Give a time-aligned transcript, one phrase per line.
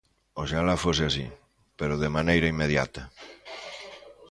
[0.41, 1.25] Oxalá fose así,
[1.79, 3.01] pero de maneira inmediata.